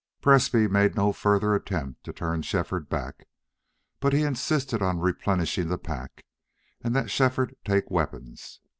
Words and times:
Presbrey 0.19 0.67
made 0.67 0.95
no 0.95 1.13
further 1.13 1.53
attempt 1.53 2.03
to 2.05 2.11
turn 2.11 2.41
Shefford 2.41 2.89
back. 2.89 3.27
But 3.99 4.13
he 4.13 4.23
insisted 4.23 4.81
on 4.81 4.97
replenishing 4.97 5.67
the 5.67 5.77
pack, 5.77 6.25
and 6.83 6.95
that 6.95 7.11
Shefford 7.11 7.55
take 7.63 7.91
weapons. 7.91 8.61